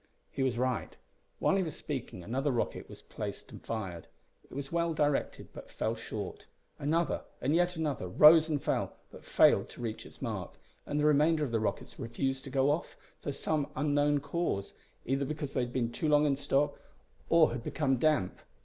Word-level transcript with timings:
He 0.31 0.41
was 0.41 0.57
right. 0.57 0.97
While 1.37 1.57
he 1.57 1.61
was 1.61 1.75
speaking, 1.75 2.23
another 2.23 2.49
rocket 2.51 2.89
was 2.89 3.03
placed 3.03 3.51
and 3.51 3.63
fired. 3.63 4.07
It 4.43 4.51
was 4.55 4.71
well 4.71 4.95
directed, 4.95 5.49
but 5.53 5.69
fell 5.69 5.93
short. 5.93 6.47
Another, 6.79 7.21
and 7.39 7.53
yet 7.55 7.75
another, 7.75 8.07
rose 8.07 8.49
and 8.49 8.59
fell, 8.59 8.95
but 9.11 9.23
failed 9.23 9.69
to 9.69 9.81
reach 9.81 10.07
its 10.07 10.19
mark, 10.19 10.53
and 10.87 10.99
the 10.99 11.05
remainder 11.05 11.43
of 11.43 11.51
the 11.51 11.59
rockets 11.59 11.99
refused 11.99 12.43
to 12.45 12.49
go 12.49 12.71
off 12.71 12.97
from 13.19 13.33
some 13.33 13.67
unknown 13.75 14.21
cause 14.21 14.73
either 15.05 15.23
because 15.23 15.53
they 15.53 15.61
had 15.61 15.71
been 15.71 15.91
too 15.91 16.09
long 16.09 16.25
in 16.25 16.35
stock 16.35 16.79
or 17.29 17.51
had 17.51 17.61
become 17.63 17.97
damp. 17.97 18.39